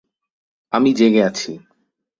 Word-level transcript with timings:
আমি 0.73 0.89
জেগে 0.93 1.21
আছি। 1.23 1.51